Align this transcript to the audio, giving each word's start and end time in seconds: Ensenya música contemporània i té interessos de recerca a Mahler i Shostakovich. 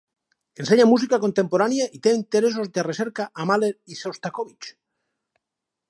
Ensenya 0.63 0.87
música 0.91 1.19
contemporània 1.25 1.87
i 1.99 2.01
té 2.07 2.13
interessos 2.21 2.73
de 2.79 2.87
recerca 2.91 3.29
a 3.45 3.49
Mahler 3.53 3.73
i 3.97 4.01
Shostakovich. 4.01 4.73